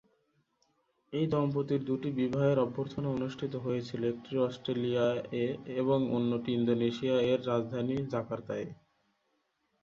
[1.13, 5.05] এই দম্পতির দুটি বিবাহের অভ্যর্থনা অনুষ্ঠিত হয়েছিল, একটি অস্ট্রেলিয়া
[5.35, 5.45] এ
[5.75, 8.67] এবং অন্যটি ইন্দোনেশিয়া এর রাজধানী জাকার্তা এ।